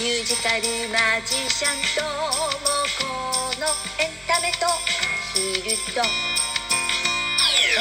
[0.00, 2.08] ミュージカルマジシャンとも
[2.98, 3.04] こ
[3.60, 3.66] の
[4.02, 4.70] エンタメとア
[5.34, 6.00] ヒルと。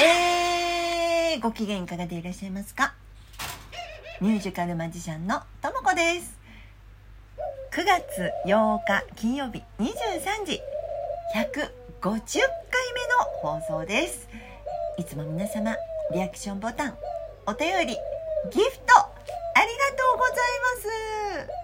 [0.03, 2.93] えー、ご機嫌いかがでいらっしゃいますか？
[4.19, 6.37] ミュージカルマジシャンのともこです。
[7.71, 10.61] 9月8日金曜日23時
[11.37, 14.27] 150回目の放送です。
[14.97, 15.73] いつも皆様
[16.11, 16.97] リアクションボタン
[17.45, 17.95] お便り
[18.51, 19.07] ギフトあ
[19.61, 20.35] りがとうござい
[21.45, 21.59] ます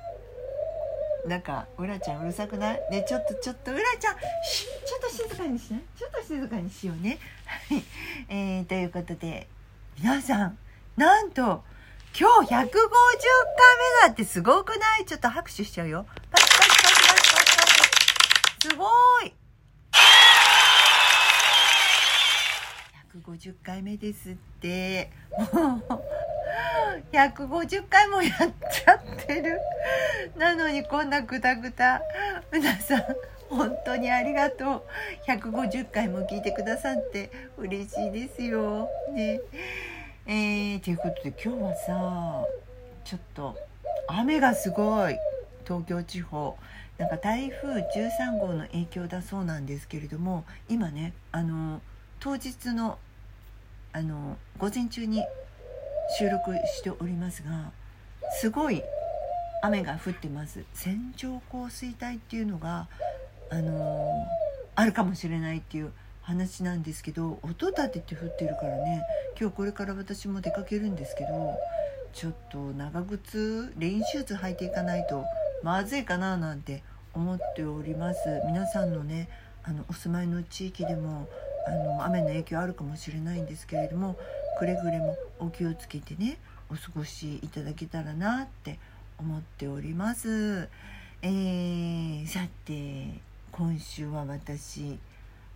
[1.28, 2.82] なんかうらちゃんうるさくない？
[2.92, 5.82] ねちょっとちょっとうらちゃんちょっと静かにしない？
[5.98, 7.18] ちょっと静かにしようね。
[7.46, 7.84] はい、
[8.30, 9.48] えー、ということで
[10.00, 10.58] 皆さん
[10.96, 11.64] なんと
[12.18, 12.68] 今日150回目
[14.08, 15.06] だってすごくない？
[15.06, 16.06] ちょっと拍手しちゃうよ。
[16.32, 17.66] パチパチパチパチパチパ
[18.62, 18.70] チ。
[18.70, 18.86] すご
[19.22, 19.34] い。
[23.26, 25.10] 150回目ですって。
[25.54, 26.04] も う
[27.12, 29.60] 150回もやっちゃってる。
[30.38, 32.02] なのにこんなグダグダ。
[32.52, 33.04] 皆さん
[33.50, 34.84] 本当にありがとう。
[35.28, 38.90] 150回も聞いてくださって嬉しいですよ。
[39.14, 39.42] ね。
[40.28, 42.46] えー、ということで今日はさ
[43.04, 43.56] ちょっと
[44.08, 45.18] 雨がすごい。
[45.66, 46.56] 東京地方。
[46.98, 51.82] なんか台風13号の影響だそうなんですけれども今ねあの
[52.22, 52.98] 当日の
[53.92, 55.24] あの午前中に
[56.18, 57.72] 収録しておりますが
[58.40, 58.84] すごい
[59.62, 60.64] 雨が降ってます。
[60.74, 62.88] 線状降水帯っていうのが
[63.50, 64.28] あの
[64.76, 69.04] あるかもしれないっていう話なんですけど音立てて降ってるからね
[69.40, 71.58] 今日これから私も出かけるんですけど
[72.14, 75.26] ちょっと長靴レインシューズ履いていかないと
[75.64, 78.20] まずいかななんて思っております。
[78.46, 79.30] 皆さんのね
[79.64, 81.28] あのお住まいの地域でも
[81.68, 84.18] あの雨の影響あるかもしれないんですけれども
[84.58, 86.38] くれぐれもお気をつけてね
[86.70, 88.80] お過ごしいただけたらなって
[89.18, 90.70] 思っております。
[91.22, 93.20] えー、さて
[93.52, 95.00] 今週は私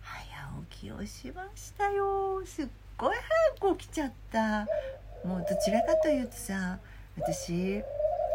[0.00, 0.24] 早
[0.70, 2.66] 起きをしましたよすっ
[2.96, 3.16] ごい
[3.60, 4.66] 早く起きちゃった
[5.24, 6.78] もうどちらかというとさ
[7.16, 7.82] 私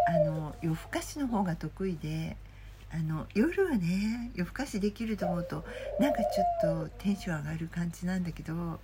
[0.08, 2.38] あの夜更かしの方が得意で
[2.94, 5.66] あの夜はね夜更かしできると思うと
[6.00, 8.80] なんかちょっとテンション上がる感じなんだけど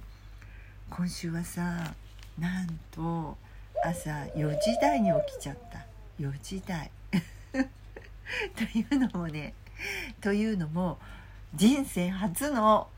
[0.92, 1.96] 今週はさ
[2.38, 3.38] なんと
[3.82, 5.86] 朝4時台に起きちゃった。
[6.20, 6.92] 4時台。
[8.56, 9.54] というのもね
[10.20, 11.00] というのも
[11.56, 12.90] 人生初の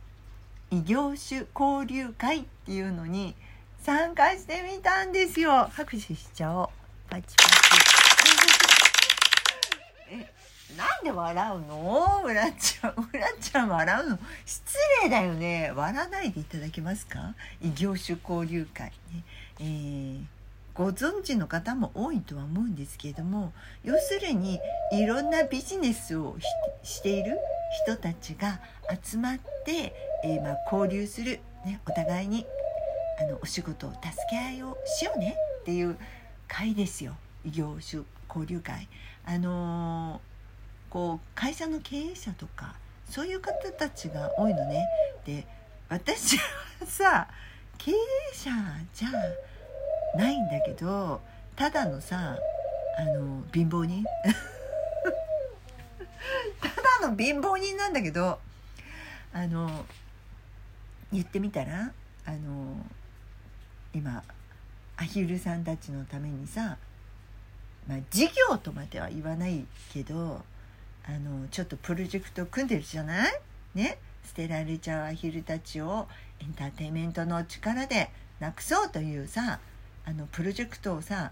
[0.71, 3.35] 異業種交流会っていうのに
[3.83, 5.69] 参加してみたんですよ。
[5.71, 6.69] 拍手しちゃおう。
[7.09, 8.72] パチパチ。
[10.77, 12.21] なんで笑うの？
[12.25, 14.19] うらちゃんうらちゃん笑うの？
[14.45, 15.71] 失礼だよね。
[15.75, 17.35] 笑わないでいただけますか？
[17.61, 19.23] 異業種交流会ね。
[19.59, 20.25] えー
[20.75, 23.53] ご存知の方も多いとは思うんですけれども
[23.83, 24.59] 要するに
[24.91, 26.35] いろんなビジネスを
[26.81, 27.37] している
[27.85, 28.59] 人たちが
[29.03, 32.47] 集まって、えーまあ、交流する、ね、お互いに
[33.21, 35.95] あのお仕事を助け合いをしようねっていう
[36.47, 37.13] 会ですよ。
[37.45, 38.87] 異業種交流会。
[39.25, 40.32] あのー
[40.93, 42.75] こう会社の経営者とか
[43.09, 44.87] そういう方たちが多いのね。
[45.25, 45.47] で
[45.89, 46.43] 私は
[46.85, 47.27] さ
[47.79, 47.95] 経営
[48.31, 48.51] 者
[48.93, 49.09] じゃ
[50.15, 51.19] ないんだけど
[51.55, 52.37] ただのさ
[52.99, 54.03] あの貧乏人
[56.61, 58.39] ただの貧乏人なんだけど
[59.33, 59.85] あの
[61.11, 61.91] 言ってみたら
[62.23, 62.85] あの
[63.95, 64.23] 今
[64.97, 66.77] アヒルさんたちのためにさ、
[67.87, 70.43] まあ、事業とまでは言わないけど
[71.05, 73.31] あのちょっとプロジェクト組んでるじゃない？
[73.75, 73.97] ね？
[74.25, 76.07] 捨てられちゃうアヒルたちを
[76.41, 78.09] エンターテインメントの力で
[78.39, 79.59] なくそうというさ
[80.05, 81.31] あのプロジェクトをさ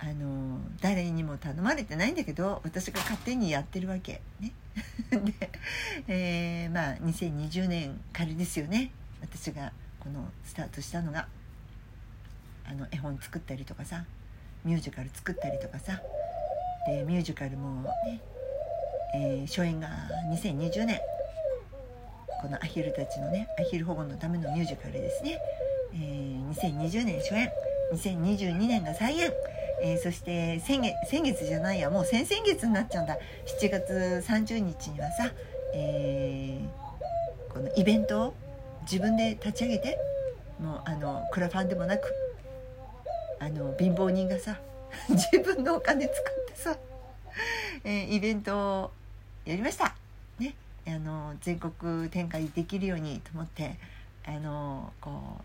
[0.00, 4.20] あの誰にも頼まれてないんだけど私が勝手にやってるわけ。
[4.40, 4.52] ね？
[5.10, 5.50] で、
[6.06, 8.90] えーまあ2020年からですよね。
[9.20, 11.26] 私がこのスタートしたのが。
[12.70, 14.04] あの絵本作ったりとかさ
[14.62, 16.02] ミュージカル作ったりとかさ。
[16.86, 18.20] でミュージカルもね、
[19.14, 19.88] えー初演が
[20.30, 21.00] 2020年。
[22.40, 25.38] このアヒルたちのねアヒル保護のためのミュージカルですね、
[25.94, 27.50] えー2020年初演。
[27.92, 29.32] 2022年が再演、
[29.82, 33.16] えーそして先月先月じゃないやもう先々月になっちゃうんだ。
[33.60, 35.30] 7月30日にはさ、
[35.74, 36.68] えー
[37.52, 38.34] このイベントを
[38.82, 39.98] 自分で立ち上げて
[40.60, 42.12] もうあのクラファンでもなく
[43.40, 44.60] あの貧乏人がさ
[45.08, 46.76] 自分のお金使ってさ、
[47.84, 48.90] えーイベントを
[49.48, 49.94] やりました。
[50.38, 50.54] ね、
[50.86, 53.78] あの全国展開できるようにと思って
[54.26, 55.42] あのこう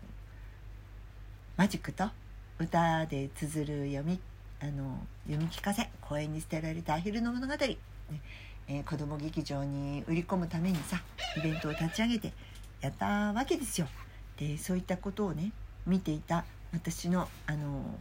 [1.56, 2.04] マジックと
[2.58, 4.20] 歌で綴る読み
[4.60, 7.78] あの読み聞かせ公園に捨てられたアヒルの物語、ね
[8.68, 11.00] えー、子ども劇場に売り込むためにさ
[11.38, 12.34] イベントを立ち上げて
[12.82, 13.88] やったわけですよ。
[14.36, 15.50] でそういったことをね
[15.86, 17.98] 見ていた私のあの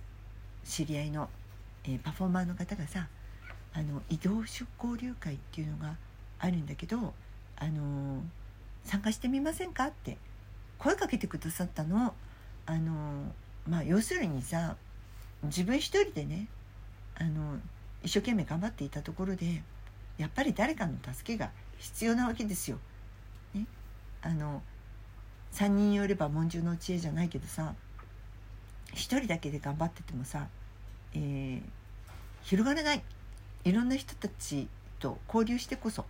[0.66, 1.30] 知り合いの、
[1.86, 3.08] えー、パフォーマーの方がさ
[3.74, 5.96] あの異業種交流会っていうのが
[6.40, 7.14] あるんだけど
[7.58, 8.22] あの
[8.84, 10.18] 参加してみませんかって
[10.78, 12.14] 声かけてくださったの。
[12.66, 13.34] あの
[13.68, 14.76] まあ要するにさ
[15.44, 16.48] 自分一人でね
[17.16, 17.60] あの
[18.04, 19.64] 一生懸命頑張っていたところで
[20.18, 22.80] やっぱり誰かの助けが必要なわけですよ。
[23.54, 23.66] ね、
[24.22, 24.62] あの
[25.54, 27.76] 3人よれば文殊の知恵じゃないけどさ
[28.94, 30.48] 1人だけで頑張っててもさ、
[31.14, 31.62] えー、
[32.44, 33.04] 広がらない。
[33.64, 34.68] いろんな人たち
[35.00, 36.06] と交流してこそ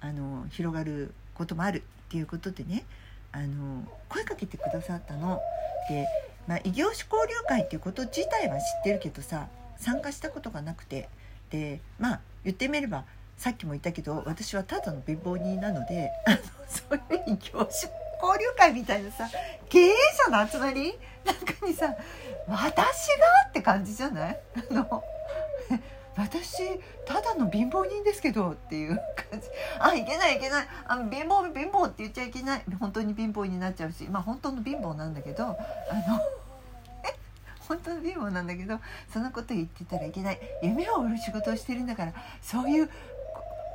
[0.00, 2.84] あの広がることもあるっていうことでね
[3.32, 5.40] あの声かけてくださったの。
[5.88, 6.06] で、
[6.46, 9.48] まあ、異業種交流会っていうこと自体は知ってるけどさ
[9.78, 11.08] 参加したことがなくて。
[11.48, 13.04] でまあ言ってみれば
[13.36, 17.88] さっきも言ったけど私はただの貧乏人なのであのそういう異業種交
[18.40, 19.28] 流会みたいなさ
[19.68, 19.94] 経営
[20.28, 20.98] 者の集まり？
[21.24, 21.94] なんかにさ
[22.48, 22.84] 私が？
[23.48, 24.40] って感じじゃない？
[24.70, 25.04] あの
[26.16, 28.96] 私ただの貧乏人ですけどっていう
[29.30, 29.46] 感じ。
[29.78, 30.68] あいけないいけない。
[30.86, 32.62] あの貧乏貧乏って言っちゃいけない。
[32.80, 34.04] 本当に貧乏になっちゃうし。
[34.04, 35.56] まあ本当の貧乏なんだけどあの
[37.68, 38.80] 本当の貧乏なんだけど
[39.12, 40.40] そのこと言ってたらいけない。
[40.62, 42.88] 夢を売る仕事をしてるんだからそういう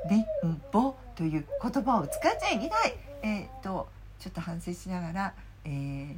[0.10, 0.26] 貧
[0.72, 2.96] 乏という言葉を使っちゃいけない。
[3.22, 3.88] えー、っと
[4.20, 5.34] ちょっと反省しながら、
[5.66, 6.16] えー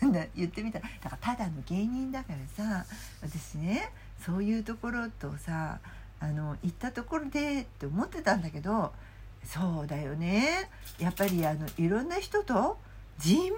[0.34, 0.78] 言ってみた。
[0.78, 2.86] だからただの芸人だからさ
[3.20, 3.92] 私ね
[4.24, 5.78] そういうところとさ
[6.20, 8.92] あの行ったところでって思ってたんだけど
[9.44, 10.68] そうだよね。
[10.98, 12.76] やっぱりあのいろんな人と
[13.18, 13.54] 人脈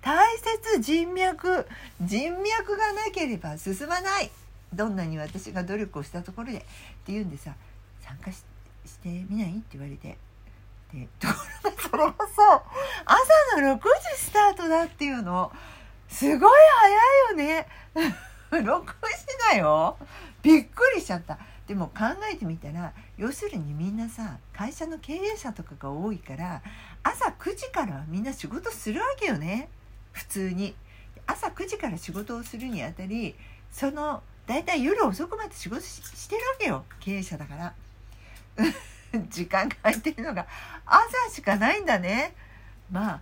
[0.00, 1.66] 大切人脈
[2.00, 4.30] 人脈がなければ進まない。
[4.72, 6.62] どんなに私が努力をしたところでっ
[7.04, 7.54] ていうんでさ
[8.00, 8.42] 参加し
[9.02, 10.16] てみないって言われて。
[10.92, 11.26] でと
[11.90, 12.62] ころがそれがさ
[13.04, 15.52] 朝の6時スタートだっていうの
[16.08, 16.60] すごい
[17.34, 17.66] 早いよね。
[18.50, 18.84] 6
[19.44, 19.96] 時だよ。
[20.42, 21.38] びっくりしちゃった。
[21.66, 26.60] でも考えてみたら要するにみんなさ会社の経営者とかが多いから
[27.02, 29.68] 朝9時からはみんな仕事するわけよね。
[30.12, 30.74] 普通に。
[31.26, 33.34] 朝9時から仕事をするにあたり
[33.72, 36.84] そのだいたい夜遅くまで仕事してるわけよ。
[37.00, 37.74] 経営者だから。
[39.30, 40.46] 時間が空いてるのが
[40.84, 42.34] 朝しかないんだね。
[42.90, 43.20] まあ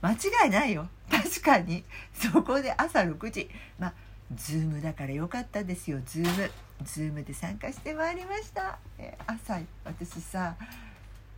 [0.00, 0.88] 間違いないよ。
[1.10, 1.84] 確かに。
[2.14, 3.50] そこで朝6時。
[3.78, 3.92] まあ
[4.36, 6.00] ズームだからよかったですよ。
[6.04, 6.50] ズーム。
[6.84, 10.56] ズームで参加してまいりました、え朝私さ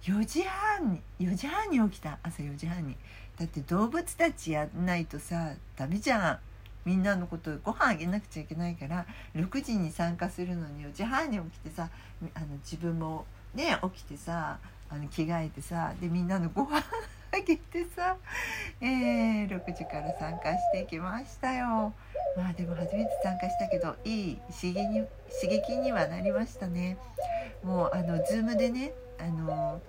[0.02, 2.18] 4時半に4時半に起きた。
[2.22, 2.96] 朝4時半に。
[3.38, 6.38] だって動物たちやんないとさダメじゃん。
[6.84, 11.88] みんなのことご飯あげなくちゃいけないから6時に参加するのに4時半に起きてさ
[12.34, 13.24] あの自分も
[13.54, 14.58] ね起きてさ
[14.90, 16.84] あの着替えてさでみんなのご飯
[17.32, 18.16] あげてさ、
[18.80, 21.92] えー、6時から参加してきましたよ。
[22.36, 25.06] まあでも初めて参加したけどいい刺激に
[25.40, 26.98] 刺激にはなりましたね。
[27.62, 29.80] もうあの Zoom でねあの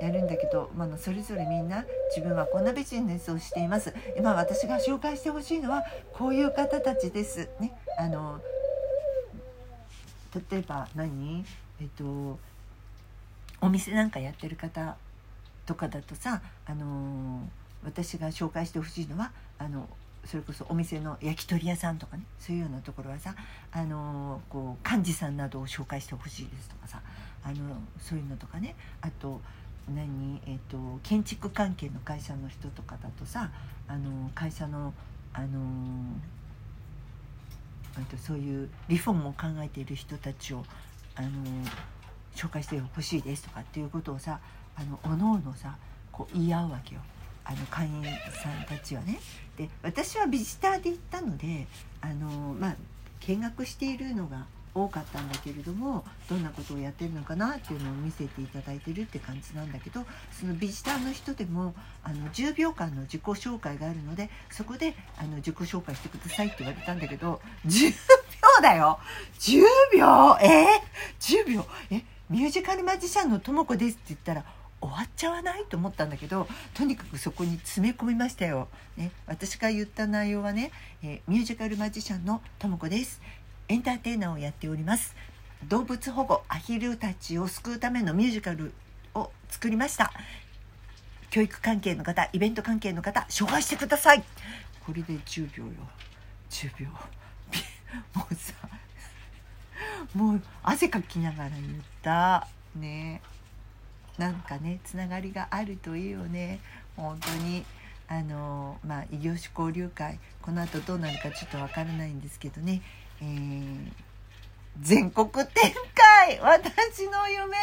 [0.00, 1.84] やるんだけど、まあ、それぞれみんな
[2.14, 3.94] 自分はこんなビジネスをしています。
[4.18, 7.48] 今私が紹介してほしいのはこういう方たちです。
[7.60, 8.40] ねあの
[10.50, 11.44] 例えば何？
[11.80, 12.38] えっと
[13.60, 14.96] お店なんかやってる方
[15.64, 17.48] とかだとさあの
[17.84, 19.88] 私が紹介してほしいのはあの
[20.26, 23.34] それこそお店の焼き鳥屋さんとかねそういうようなところはさ
[23.72, 27.02] あのこう幹事さんなどを紹介してほしいですとかさ
[27.44, 27.54] あの
[28.00, 29.40] そういうのとかねあと
[29.94, 33.50] 何、えーと、建築関係の会社の人とかだとさ
[33.86, 34.94] あの会社の
[35.34, 35.48] あの
[38.10, 40.64] とそういうリフォームを考えている人たちを
[41.14, 41.28] あの
[42.34, 44.40] 紹介してほしいですとかっていうことをさ
[44.76, 45.76] あのおのおのさ
[46.10, 47.00] こう言い合うわけよ。
[47.44, 48.02] あの会員
[48.42, 49.18] さんたちはね。
[49.56, 51.66] で私はビジターで行ったので
[52.00, 52.76] あの、まあ、
[53.20, 68.98] 見学しているのが多かったんだけれどもどんなことをやってるのかなっていうのを見せていただいてるって感じなんだけどそのビジターの人でもあの10秒間の自己紹介があるのでそこであの自己紹介してくださいって言われたんだけど10秒だよ
[69.38, 69.62] ！10
[69.96, 70.36] 秒！
[70.40, 70.66] え？
[71.20, 71.64] ー、10秒！
[71.90, 72.02] え？
[72.30, 74.44] ミュージカルマジシャンのとも子ですって言ったら
[74.84, 78.68] 終わっちゃわないと思ったんだけどとにかくそこに詰め込みましたよ。
[78.98, 80.72] ね、私が言った内容はね、
[81.02, 83.22] えー、ミュージカルマジシャンのとも子です。
[83.68, 85.16] エンターテイナーをやっております。
[85.68, 88.72] 動物保護アヒルたちを救うためのミュージカル
[89.14, 90.12] を作りました。
[91.30, 94.22] 教育関係の方、イベント関係の方、紹介してください。
[94.84, 95.70] これで10秒よ。
[96.50, 96.88] 10秒。
[98.14, 98.52] もうさ、
[100.14, 101.62] もう汗かきながら言っ
[102.02, 103.22] たね
[104.18, 106.60] なんかねつながりがあるといいよね。
[106.96, 107.64] 本当に。
[108.06, 110.18] あのまあ異業種交流会。
[110.42, 112.82] この後どうなるかちょっとわからないんですけどね、
[113.20, 113.92] えー
[114.80, 115.46] 全国展
[115.94, 116.40] 開。
[116.40, 117.56] 私の夢、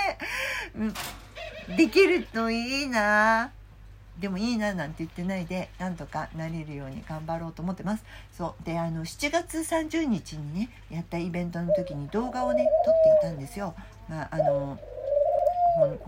[1.75, 3.51] できるといいな。
[4.19, 8.03] でもいいななんて言ってないでなんとかなれるように頑張ろうと思ってます。
[8.31, 8.63] そう。
[8.63, 13.73] であの7月30日にねやったイベントの時に動画をね撮っていたんですよ。
[14.07, 14.77] まああの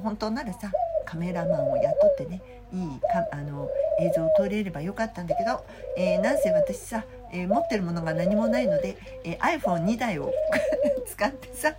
[0.02, 0.72] 本当ならさ
[1.06, 2.42] カメラマンを雇ってね
[2.74, 5.64] いいかあの映像を撮れればよかったんだけど、
[5.96, 10.34] えー、なんせ私さ、えー、持ってるものが何もないので、えー、iPhone2 台を
[11.06, 11.76] 使ってさ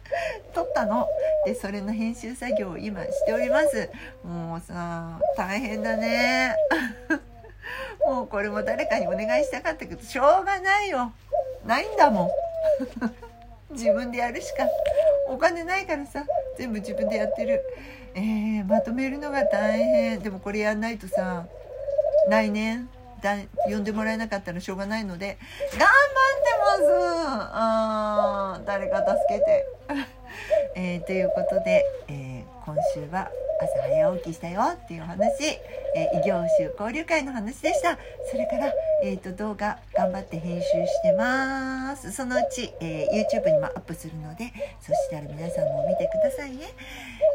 [0.52, 1.08] 撮ったの。
[1.44, 3.90] でそれの編集作業を今しております。
[4.22, 6.54] もうさ大変だね。
[8.06, 11.12] もうこれも誰かにお願いしたかったけどしょうがないよ。
[11.66, 12.30] ないんだもん。
[13.74, 14.64] 自分でやるしか
[15.28, 16.24] お金ないからさ。
[16.56, 17.62] 全部自分でやってる。
[18.14, 20.20] えー、まとめるのが大変。
[20.20, 21.46] でもこれやんないとさ
[22.28, 22.88] 来年
[23.22, 23.36] だ
[23.68, 25.38] 呼んでもらえなかったらしょうがないので
[25.72, 26.92] 頑張ってます。
[27.52, 29.66] あ誰か助けて、
[30.76, 33.30] えー、ということで、えー、今週は
[33.60, 35.26] 朝早起きしたよっていう話、
[35.94, 37.98] えー、異業種交流会の話でした。
[38.30, 42.12] それから、えーと、動画頑張って編集してます。
[42.12, 46.66] そのうち、えー、YouTube にもアップするのでそしたら皆さんも見てくださいね、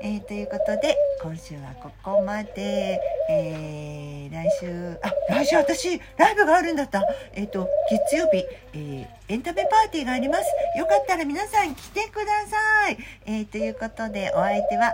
[0.01, 2.99] えー、ということで今週はここまで、
[3.29, 7.03] えー、来週あ来週私ライブがあるんだった。
[7.33, 10.43] えっ、と月曜日、えエンタメパーティーがあります。
[10.77, 14.93] よかったら皆さん来てください、えということでお相手は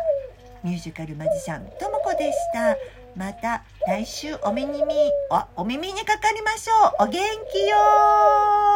[0.66, 2.76] ミュージカルマジシャンともこでした。
[3.16, 5.12] また来週お耳に
[5.56, 7.04] おお耳にかかりましょう。
[7.04, 7.22] お元
[7.54, 8.75] 気よ